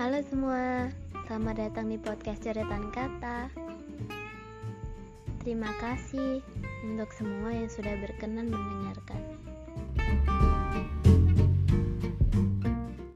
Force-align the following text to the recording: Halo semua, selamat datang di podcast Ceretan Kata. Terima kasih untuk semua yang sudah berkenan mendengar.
Halo 0.00 0.16
semua, 0.24 0.88
selamat 1.28 1.60
datang 1.60 1.92
di 1.92 2.00
podcast 2.00 2.40
Ceretan 2.40 2.88
Kata. 2.88 3.52
Terima 5.44 5.68
kasih 5.76 6.40
untuk 6.88 7.12
semua 7.12 7.52
yang 7.52 7.68
sudah 7.68 8.00
berkenan 8.00 8.48
mendengar. 8.48 8.79